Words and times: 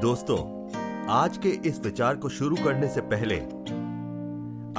दोस्तों, 0.00 0.38
आज 1.10 1.36
के 1.38 1.48
इस 1.68 1.80
विचार 1.80 2.16
को 2.16 2.28
शुरू 2.28 2.56
करने 2.56 2.88
से 2.88 3.00
पहले, 3.00 3.36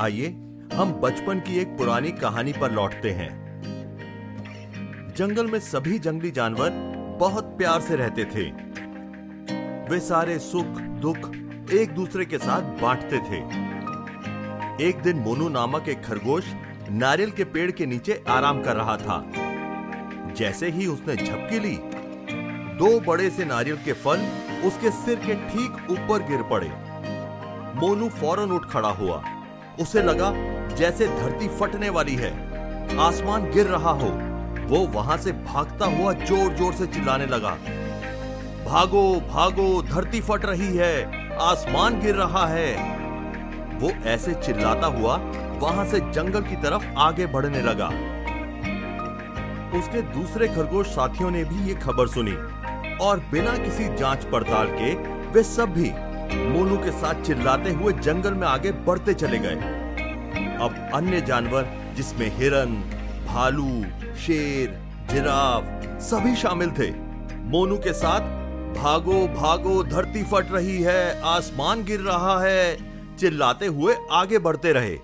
आइए 0.02 0.28
हम 0.74 0.92
बचपन 1.04 1.40
की 1.40 1.58
एक 1.60 1.68
पुरानी 1.68 2.12
कहानी 2.12 2.54
पर 2.54 2.72
लौटते 2.72 3.12
हैं। 3.12 3.30
जंगल 5.18 5.48
में 5.48 5.60
सभी 5.60 6.00
जंगली 6.00 6.32
जानवर 6.32 6.70
बहुत 7.20 7.46
प्यार 7.58 7.82
से 7.82 7.96
रहते 7.96 8.26
थे। 8.26 8.46
वे 9.90 10.00
सारे 10.00 10.40
सुख, 10.40 10.80
दुख 11.02 11.30
एक 11.74 11.94
दूसरे 11.96 12.26
के 12.26 12.38
साथ 12.38 12.82
बांटते 12.82 13.20
थे। 13.20 13.44
एक 14.88 15.02
दिन 15.04 15.20
मोनू 15.20 15.50
नामक 15.50 15.90
एक 15.90 16.04
खरगोश 16.04 16.54
नारियल 16.92 17.32
के 17.32 17.44
पेड़ 17.44 17.72
के 17.72 17.86
नीचे 17.86 18.24
आराम 18.28 18.64
कर 18.64 18.76
रहा 18.76 18.98
था। 18.98 19.24
जैसे 20.34 20.70
ही 20.70 20.88
उसने 20.88 21.16
झपकी 21.16 21.60
ली, 21.60 21.80
दो 22.78 23.00
बड़े 23.00 23.30
से 23.30 23.46
नारियल 23.46 23.78
के 23.78 23.94
फल 23.94 24.28
उसके 24.66 24.92
सिर 24.92 25.20
के 25.20 25.36
ठीक 25.50 25.92
ऊपर 25.92 26.24
गिर 26.24 26.42
पड़े। 26.44 26.72
मोनू 27.76 28.10
फ़ौरन 28.12 28.52
उठ 28.52 28.66
खड़ा 28.66 28.90
हुआ। 28.92 29.22
उसे 29.80 30.02
लगा 30.04 30.32
जैसे 30.76 31.08
धरती 31.10 31.48
फटने 31.60 31.90
वाली 31.90 32.16
है। 32.16 32.32
आसमान 33.00 33.50
गिर 33.52 33.66
रहा 33.68 33.92
हो। 33.94 34.10
वो 34.68 34.86
वहाँ 34.94 35.18
से 35.18 35.32
भागता 35.32 35.86
हुआ 35.88 36.14
ज़ोर 36.16 36.54
ज़ोर 36.54 36.74
से 36.74 36.88
चिल्लाने 36.88 37.26
लगा। 37.26 37.52
भागो 38.66 39.04
भागो, 39.30 39.82
धरती 39.84 40.22
फट 40.22 40.46
रही 40.46 40.76
है। 40.78 41.38
आसमान 41.42 42.00
गिर 42.02 42.16
रहा 42.16 42.46
है। 42.48 42.74
वो 43.80 43.90
ऐसे 44.08 44.34
चिल्लाता 44.36 44.88
हुआ 44.90 45.16
वहाँ 45.62 45.86
से 45.86 46.00
जंगल 46.12 46.42
की 46.42 46.56
तरफ़ 46.62 46.86
आगे 46.98 47.26
बढ़ने 47.28 47.62
लगा। 47.62 47.88
उसके 49.80 50.02
दूसरे 50.14 50.48
खरगोश 50.48 50.88
साथियों 50.88 51.32
ने 51.32 51.44
भी 51.44 51.68
ये 51.68 51.76
खबर 51.78 52.08
सुनी। 52.08 52.36
और 53.02 53.20
बिना 53.32 53.58
किसी 53.58 53.96
जाँच 53.96 54.24
पड़ताल 54.24 54.68
के 54.72 54.94
वे 55.32 55.44
सब 55.44 55.74
भी 55.74 55.92
मोनू 56.50 56.78
के 56.78 56.92
साथ 56.92 57.22
चिल्लाते 57.22 57.72
हुए 57.72 57.94
जंगल 57.94 58.34
में 58.34 58.48
आगे 58.48 58.72
बढ़ते 58.72 59.14
चले 59.14 59.38
गए। 59.38 59.56
अब 60.62 60.92
अन्य 60.94 61.22
जानवर, 61.22 61.94
जिसमें 61.96 62.38
हिरन, 62.38 62.76
भालू, 63.28 63.84
शेर, 64.16 64.80
जिराफ, 65.12 65.64
सभी 66.02 66.36
शामिल 66.36 66.72
थे। 66.72 66.92
मोनू 67.36 67.78
के 67.78 67.94
साथ 67.94 68.20
भागो 68.76 69.28
भागो 69.28 69.84
धरती 69.84 70.24
फट 70.24 70.52
रही 70.52 70.82
है, 70.82 71.22
आसमान 71.22 71.84
गिर 71.84 72.00
रहा 72.00 72.40
है, 72.44 72.78
चिल्लाते 73.18 73.66
हुए 73.66 73.96
आगे 74.12 74.40
बढ़ते 74.40 74.74
रहे। 74.74 74.98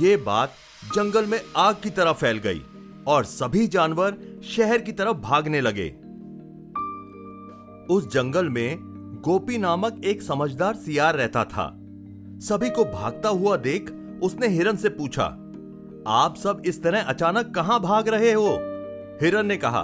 ये 0.00 0.16
बात 0.16 0.52
जंगल 0.94 1.26
में 1.26 1.40
आग 1.56 1.76
की 1.82 1.90
तरह 1.90 2.12
फैल 2.12 2.38
गई 2.38 2.62
और 3.06 3.24
सभी 3.24 3.66
जानवर 3.66 4.16
शहर 4.56 4.78
की 4.78 4.92
तरफ़ 4.92 5.16
भागने 5.16 5.60
लगे। 5.60 5.99
उस 7.90 8.06
जंगल 8.12 8.48
में 8.48 8.78
गोपी 9.24 9.56
नामक 9.58 10.00
एक 10.04 10.20
समझदार 10.22 10.74
सियार 10.74 11.14
रहता 11.14 11.44
था। 11.44 11.66
सभी 12.40 12.68
को 12.70 12.84
भागता 12.84 13.28
हुआ 13.28 13.56
देख 13.56 13.90
उसने 14.22 14.48
हिरन 14.48 14.76
से 14.76 14.88
पूछा, 14.88 15.24
आप 16.08 16.34
सब 16.36 16.62
इस 16.66 16.82
तरह 16.82 17.02
अचानक 17.02 17.54
कहाँ 17.54 17.80
भाग 17.80 18.08
रहे 18.08 18.32
हो? 18.32 18.50
हिरन 19.22 19.46
ने 19.46 19.56
कहा, 19.56 19.82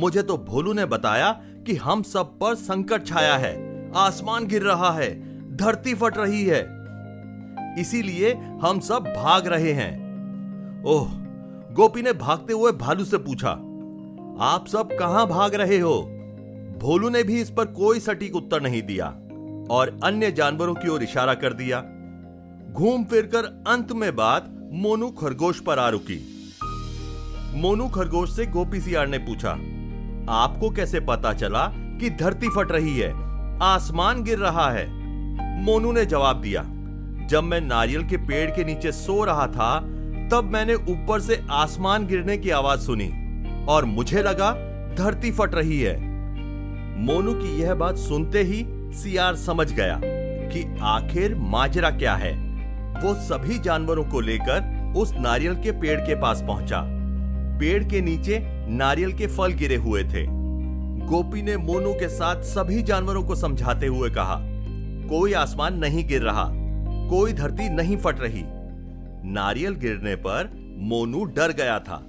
मुझे 0.00 0.22
तो 0.22 0.36
भोलू 0.38 0.72
ने 0.72 0.84
बताया 0.84 1.30
कि 1.66 1.74
हम 1.76 2.02
सब 2.02 2.38
पर 2.38 2.54
संकट 2.54 3.06
छाया 3.06 3.36
है, 3.36 3.52
आसमान 3.96 4.46
गिर 4.46 4.62
रहा 4.62 4.90
है, 4.90 5.10
धरती 5.56 5.94
फट 5.94 6.18
रही 6.18 6.44
है। 6.44 6.60
इसीलिए 7.80 8.32
हम 8.62 8.80
सब 8.80 9.12
भाग 9.16 9.46
रहे 9.46 9.72
हैं। 9.72 10.84
ओह, 10.86 11.08
गोपी 11.74 12.02
ने 12.02 12.12
भागते 12.12 12.52
हुए 12.52 12.72
भालू 12.74 13.04
से 13.04 13.18
पूछा, 13.18 13.50
आप 14.44 14.66
सब 14.68 14.96
कहाँ 14.98 15.26
भाग 15.26 15.54
रहे 15.54 15.78
हो? 15.78 15.98
भोलू 16.78 17.08
ने 17.08 17.22
भी 17.22 17.40
इस 17.40 17.50
पर 17.50 17.64
कोई 17.64 18.00
सटीक 18.00 18.36
उत्तर 18.36 18.60
नहीं 18.62 18.82
दिया 18.82 19.06
और 19.70 19.98
अन्य 20.04 20.30
जानवरों 20.32 20.74
की 20.74 20.88
ओर 20.88 21.02
इशारा 21.02 21.34
कर 21.34 21.52
दिया। 21.52 21.80
घूम 22.72 23.04
फिरकर 23.04 23.44
अंत 23.68 23.92
में 23.92 24.14
बात 24.16 24.46
मोनू 24.72 25.08
खरगोश 25.10 25.60
पर 25.60 25.78
आ 25.78 25.88
रुकी। 25.88 26.18
मोनू 27.54 27.88
खरगोश 27.88 28.36
से 28.36 28.46
गोपी 28.46 28.80
सियार 28.80 29.06
ने 29.06 29.18
पूछा, 29.18 29.50
आपको 30.32 30.70
कैसे 30.70 31.00
पता 31.00 31.32
चला 31.32 31.66
कि 32.00 32.10
धरती 32.10 32.48
फट 32.48 32.72
रही 32.72 32.98
है? 32.98 33.12
आसमान 33.62 34.22
गिर 34.22 34.38
रहा 34.38 34.70
है? 34.70 34.86
मोनू 35.62 35.92
ने 35.92 36.04
जवाब 36.06 36.40
दिया, 36.40 36.62
जब 37.28 37.44
मैं 37.44 37.60
नारियल 37.60 38.06
के 38.08 38.16
पेड़ 38.16 38.50
के 38.50 38.64
नीचे 38.64 38.92
सो 38.92 39.22
रहा 39.24 39.46
था, 39.46 39.78
तब 40.30 40.50
मैंने 40.52 40.74
ऊपर 40.74 41.20
से 41.20 41.42
आसमान 41.50 42.06
गिरने 42.06 42.36
की 42.38 42.50
आवाज़ 42.50 42.80
सुनी 42.80 43.08
और 43.68 43.84
मुझे 43.84 44.22
लगा 44.22 44.52
धरती 44.94 45.30
फट 45.30 45.54
रही 45.54 45.80
है। 45.80 46.07
मोनू 46.98 47.32
की 47.32 47.60
यह 47.60 47.74
बात 47.74 47.96
सुनते 47.96 48.42
ही 48.42 48.64
सियार 48.92 49.36
समझ 49.36 49.72
गया 49.72 50.00
कि 50.52 50.78
आखिर 50.82 51.34
माजरा 51.34 51.90
क्या 51.90 52.14
है। 52.14 52.32
वो 53.02 53.14
सभी 53.14 53.58
जानवरों 53.58 54.04
को 54.04 54.20
लेकर 54.20 54.94
उस 54.96 55.12
नारियल 55.14 55.54
के 55.54 55.72
पेड़ 55.72 56.00
के 56.00 56.20
पास 56.20 56.42
पहुँचा। 56.42 56.82
पेड़ 57.58 57.84
के 57.84 58.00
नीचे 58.00 58.38
नारियल 58.68 59.12
के 59.12 59.26
फल 59.26 59.52
गिरे 59.52 59.76
हुए 59.76 60.02
थे। 60.04 60.24
गोपी 61.06 61.42
ने 61.42 61.56
मोनू 61.56 61.92
के 61.92 62.08
साथ 62.08 62.42
सभी 62.42 62.82
जानवरों 62.82 63.22
को 63.22 63.34
समझाते 63.34 63.86
हुए 63.86 64.10
कहा, 64.10 64.36
कोई 65.08 65.32
आसमान 65.32 65.78
नहीं 65.78 66.06
गिर 66.08 66.22
रहा, 66.22 66.48
कोई 67.10 67.32
धरती 67.32 67.68
नहीं 67.68 67.96
फट 67.96 68.20
रही। 68.20 68.42
नारियल 69.30 69.74
गिरने 69.74 70.14
पर 70.16 70.50
मोनू 70.78 71.24
डर 71.24 71.52
गया 71.52 71.78
था। 71.78 72.02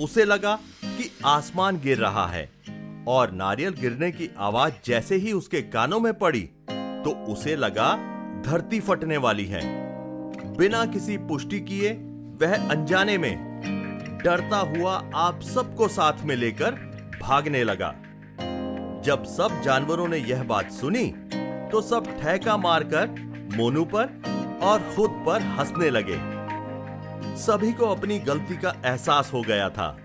उसे 0.00 0.24
लगा 0.24 0.58
कि 0.84 1.10
आसमान 1.24 1.80
गिर 1.80 1.98
रहा 1.98 2.26
है। 2.26 2.55
और 3.08 3.30
नारियल 3.30 3.72
गिरने 3.72 4.10
की 4.12 4.28
आवाज़ 4.38 4.72
जैसे 4.84 5.16
ही 5.16 5.32
उसके 5.32 5.60
कानों 5.62 6.00
में 6.00 6.12
पड़ी 6.14 6.42
तो 7.04 7.10
उसे 7.32 7.56
लगा 7.56 7.92
धरती 8.46 8.80
फटने 8.80 9.16
वाली 9.16 9.44
है। 9.44 9.60
बिना 10.56 10.84
किसी 10.86 11.16
पुष्टि 11.18 11.60
किए 11.60 11.92
वह 12.42 12.68
अनजाने 12.70 13.18
में 13.18 13.60
डरता 14.24 14.56
हुआ 14.56 14.92
आप 15.14 15.40
सबको 15.44 15.88
साथ 15.88 16.24
में 16.24 16.34
लेकर 16.36 16.70
भागने 17.22 17.62
लगा। 17.64 17.94
जब 19.04 19.24
सब 19.26 19.60
जानवरों 19.64 20.08
ने 20.08 20.18
यह 20.18 20.42
बात 20.42 20.70
सुनी 20.72 21.06
तो 21.72 21.80
सब 21.82 22.06
ठहका 22.20 22.56
मारकर 22.56 23.08
मोनू 23.56 23.84
पर 23.84 24.58
और 24.62 24.80
खुद 24.96 25.22
पर 25.26 25.42
हंसने 25.58 25.90
लगे। 25.90 26.18
सभी 27.36 27.72
को 27.72 27.86
अपनी 27.86 28.18
गलती 28.18 28.56
का 28.56 28.74
एहसास 28.84 29.30
हो 29.34 29.42
गया 29.42 29.68
था। 29.68 29.96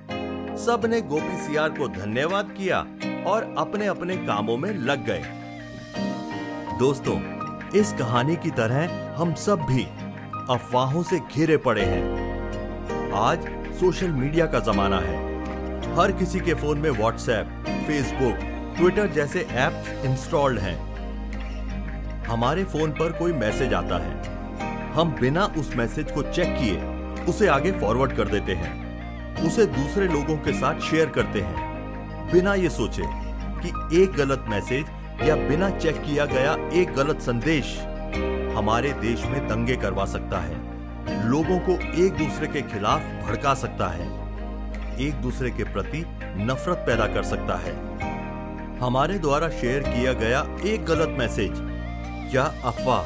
सबने 0.57 1.01
गोपी 1.01 1.37
सियार 1.37 1.69
को 1.69 1.87
धन्यवाद 1.87 2.55
किया 2.57 2.79
और 3.27 3.55
अपने 3.57 3.85
अपने 3.85 4.17
कामों 4.17 4.57
में 4.57 4.73
लग 4.73 5.05
गए। 5.05 5.23
दोस्तों, 6.79 7.19
इस 7.69 7.93
कहानी 7.93 8.35
की 8.35 8.51
तरह 8.51 9.15
हम 9.17 9.33
सब 9.33 9.59
भी 9.59 9.83
अफवाहों 10.49 11.03
से 11.03 11.19
घिरे 11.19 11.57
पड़े 11.57 11.85
हैं। 11.85 13.11
आज 13.11 13.39
सोशल 13.79 14.07
मीडिया 14.07 14.45
का 14.45 14.59
जमाना 14.59 14.99
है। 14.99 15.15
हर 15.95 16.11
किसी 16.11 16.39
के 16.39 16.53
फ़ोन 16.53 16.77
में 16.77 16.89
व्हाट्सएप, 16.89 17.65
फेसबुक, 17.67 18.37
ट्विटर 18.77 19.07
जैसे 19.07 19.41
ऐप्स 19.41 20.05
इंस्टॉल्ड 20.05 20.59
हैं। 20.59 20.91
हमारे 22.25 22.63
फ़ोन 22.63 22.91
पर 22.91 23.11
कोई 23.11 23.33
मैसेज 23.33 23.73
आता 23.73 23.97
है। 23.97 24.23
हम 24.93 25.15
बिना 25.21 25.45
उस 25.45 25.75
मैसेज 25.75 26.11
को 26.11 26.21
चेक 26.21 26.47
किए 26.47 26.81
उसे 27.25 27.47
आगे 27.47 27.71
फॉरवर्ड 27.71 28.11
कर 28.11 28.27
देते 28.27 28.53
हैं। 28.53 28.90
उसे 29.39 29.65
दूसरे 29.65 30.07
लोगों 30.07 30.37
के 30.37 30.53
साथ 30.53 30.79
शेयर 30.79 31.09
करते 31.09 31.41
हैं। 31.41 32.31
बिना 32.31 32.53
ये 32.53 32.69
सोचे 32.69 33.03
कि 33.63 34.01
एक 34.01 34.11
गलत 34.11 34.45
मैसेज 34.47 34.85
या 35.23 35.35
बिना 35.35 35.69
चेक 35.69 36.01
किया 36.01 36.25
गया 36.25 36.55
एक 36.73 36.93
गलत 36.93 37.21
संदेश 37.21 37.77
हमारे 38.57 38.91
देश 38.93 39.25
में 39.25 39.47
दंगे 39.47 39.75
करवा 39.75 40.05
सकता 40.05 40.39
है। 40.39 41.29
लोगों 41.29 41.59
को 41.59 41.71
एक 42.03 42.13
दूसरे 42.13 42.47
के 42.47 42.61
खिलाफ 42.61 43.01
भड़का 43.25 43.53
सकता 43.53 43.87
है। 43.87 44.07
एक 44.99 45.13
दूसरे 45.13 45.51
के 45.51 45.63
प्रति 45.63 46.03
नफरत 46.37 46.83
पैदा 46.87 47.07
कर 47.07 47.23
सकता 47.23 47.55
है। 47.55 47.73
हमारे 48.79 49.19
द्वारा 49.19 49.49
शेयर 49.49 49.83
किया 49.83 50.13
गया 50.13 50.45
एक 50.65 50.85
गलत 50.85 51.15
मैसेज 51.19 51.51
या 52.35 52.43
अफवाह 52.63 53.03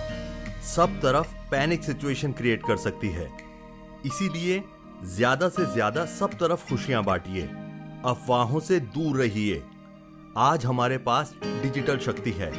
सब 0.64 1.00
तरफ़ 1.02 1.34
पैनिक 1.52 1.84
सिचुएशन 1.84 2.32
क्रिएट 2.32 2.62
कर 2.68 2.78
सकती 2.78 3.10
है। 3.10 3.30
इसीलिए 4.06 4.64
ज़्यादा 5.04 5.50
से 5.50 5.66
ज़्यादा 5.66 6.06
सब 6.06 6.34
तरफ़ 6.34 6.68
खुशियाँ 6.70 7.04
बांटिए, 7.04 7.42
अफवाहों 8.06 8.60
से 8.60 8.80
दूर 8.80 9.18
रहिए। 9.18 9.64
आज 10.38 10.66
हमारे 10.66 10.98
पास 10.98 11.34
डिजिटल 11.44 11.98
शक्ति 11.98 12.32
है। 12.32 12.52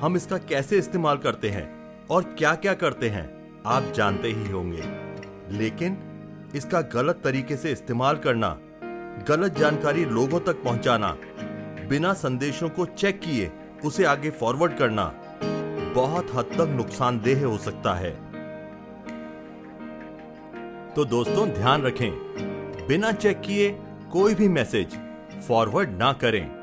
हम 0.00 0.16
इसका 0.16 0.38
कैसे 0.38 0.78
इस्तेमाल 0.78 1.18
करते 1.18 1.50
हैं 1.50 2.06
और 2.06 2.22
क्या 2.38 2.54
क्या 2.54 2.74
करते 2.74 3.08
हैं, 3.08 3.62
आप 3.66 3.92
जानते 3.96 4.28
ही 4.28 4.50
होंगे। 4.50 4.82
लेकिन 5.58 5.96
इसका 6.54 6.80
गलत 6.80 7.20
तरीके 7.24 7.56
से 7.56 7.72
इस्तेमाल 7.72 8.16
करना, 8.16 8.56
गलत 9.28 9.58
जानकारी 9.58 10.04
लोगों 10.04 10.40
तक 10.40 10.62
पहुंचाना, 10.64 11.16
बिना 11.88 12.12
संदेशों 12.12 12.68
को 12.68 12.86
चेक 12.86 13.20
किए 13.20 13.50
उसे 13.84 14.04
आगे 14.04 14.30
फॉरवर्ड 14.30 14.76
करना, 14.78 15.12
बहुत 15.94 16.34
हद 16.34 16.56
तक 16.58 16.68
नुकसानदेह 16.68 17.46
हो 17.46 17.58
सकता 17.58 17.94
है। 17.94 18.16
तो 20.96 21.04
दोस्तों 21.04 21.48
ध्यान 21.48 21.82
रखें। 21.82 22.10
बिना 22.88 23.12
चेक 23.12 23.40
किए 23.40 23.70
कोई 24.12 24.34
भी 24.34 24.48
मैसेज 24.48 24.98
फॉरवर्ड 25.48 25.90
ना 25.90 26.12
करें। 26.12 26.57